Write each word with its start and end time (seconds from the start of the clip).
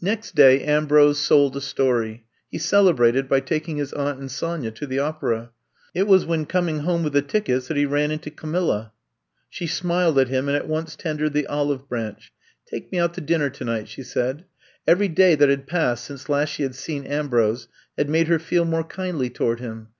Next 0.00 0.34
day 0.34 0.64
Ambrose 0.64 1.20
sold 1.20 1.56
a 1.56 1.60
story. 1.60 2.24
He 2.50 2.58
celebrated 2.58 3.28
by 3.28 3.38
taking 3.38 3.76
his 3.76 3.92
Aunt 3.92 4.18
and 4.18 4.28
Sonya 4.28 4.72
to 4.72 4.84
the 4.84 4.98
opera. 4.98 5.52
It 5.94 6.08
was 6.08 6.26
when 6.26 6.44
coming 6.44 6.80
home 6.80 7.04
with 7.04 7.12
the 7.12 7.22
tickets 7.22 7.68
that 7.68 7.76
he 7.76 7.86
ran 7.86 8.10
into 8.10 8.32
Camilla. 8.32 8.90
She 9.48 9.68
smiled 9.68 10.18
at 10.18 10.26
him 10.26 10.48
and 10.48 10.56
at 10.56 10.66
once 10.66 10.96
tendered 10.96 11.34
the 11.34 11.46
olive 11.46 11.88
branch. 11.88 12.32
Take 12.66 12.90
me 12.90 12.98
out 12.98 13.14
to 13.14 13.20
dinner 13.20 13.48
tonight/' 13.48 13.86
she 13.86 14.02
said. 14.02 14.44
Every 14.88 15.06
day 15.06 15.36
that 15.36 15.48
had 15.48 15.68
passed 15.68 16.02
since 16.04 16.28
last 16.28 16.48
she 16.48 16.64
had 16.64 16.74
seen 16.74 17.06
Ambrose 17.06 17.68
had 17.96 18.10
made 18.10 18.26
her 18.26 18.40
feel 18.40 18.64
more 18.64 18.82
kindly 18.82 19.30
toward 19.30 19.60
him. 19.60 19.88